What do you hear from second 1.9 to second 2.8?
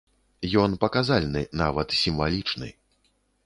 сімвалічны.